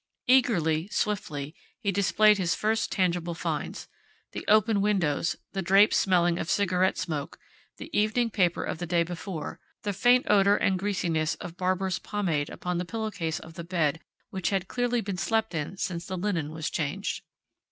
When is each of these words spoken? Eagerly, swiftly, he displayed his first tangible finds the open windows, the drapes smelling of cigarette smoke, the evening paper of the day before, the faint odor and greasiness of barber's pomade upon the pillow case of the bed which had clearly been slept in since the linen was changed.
Eagerly, 0.25 0.87
swiftly, 0.87 1.53
he 1.79 1.91
displayed 1.91 2.39
his 2.39 2.55
first 2.55 2.91
tangible 2.91 3.35
finds 3.35 3.87
the 4.31 4.43
open 4.47 4.81
windows, 4.81 5.35
the 5.53 5.61
drapes 5.61 5.95
smelling 5.95 6.39
of 6.39 6.49
cigarette 6.49 6.97
smoke, 6.97 7.37
the 7.77 7.91
evening 7.95 8.31
paper 8.31 8.63
of 8.63 8.79
the 8.79 8.87
day 8.87 9.03
before, 9.03 9.59
the 9.83 9.93
faint 9.93 10.25
odor 10.27 10.57
and 10.57 10.79
greasiness 10.79 11.35
of 11.35 11.55
barber's 11.55 11.99
pomade 11.99 12.49
upon 12.49 12.79
the 12.79 12.83
pillow 12.85 13.11
case 13.11 13.37
of 13.39 13.53
the 13.53 13.63
bed 13.63 13.99
which 14.31 14.49
had 14.49 14.67
clearly 14.67 15.01
been 15.01 15.19
slept 15.19 15.53
in 15.53 15.77
since 15.77 16.07
the 16.07 16.17
linen 16.17 16.49
was 16.51 16.71
changed. 16.71 17.21